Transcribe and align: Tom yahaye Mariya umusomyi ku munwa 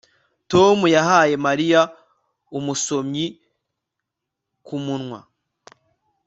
Tom 0.51 0.77
yahaye 0.95 1.35
Mariya 1.45 1.81
umusomyi 2.57 3.25
ku 4.65 4.75
munwa 4.85 5.19